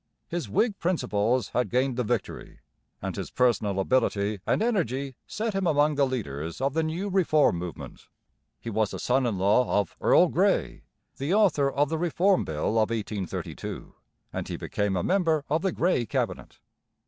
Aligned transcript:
His 0.27 0.49
Whig 0.49 0.79
principles 0.79 1.49
had 1.49 1.69
gained 1.69 1.95
the 1.95 2.03
victory; 2.03 2.57
and 3.03 3.15
his 3.15 3.29
personal 3.29 3.79
ability 3.79 4.39
and 4.47 4.63
energy 4.63 5.15
set 5.27 5.53
him 5.53 5.67
among 5.67 5.93
the 5.93 6.07
leaders 6.07 6.59
of 6.59 6.73
the 6.73 6.81
new 6.81 7.07
reform 7.07 7.57
movement. 7.57 8.07
He 8.59 8.71
was 8.71 8.95
a 8.95 8.99
son 8.99 9.27
in 9.27 9.37
law 9.37 9.79
of 9.79 9.95
Earl 10.01 10.29
Grey, 10.29 10.85
the 11.17 11.35
author 11.35 11.71
of 11.71 11.89
the 11.89 11.99
Reform 11.99 12.45
Bill 12.45 12.69
of 12.79 12.89
1832, 12.89 13.93
and 14.33 14.47
he 14.47 14.57
became 14.57 14.95
a 14.95 15.03
member 15.03 15.45
of 15.51 15.61
the 15.61 15.71
Grey 15.71 16.07
Cabinet. 16.07 16.57